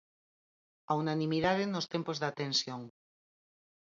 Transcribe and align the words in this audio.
A 0.91 0.93
unanimidade 1.03 1.63
nos 1.73 1.89
tempos 1.93 2.17
da 2.23 2.35
tensión. 2.41 2.81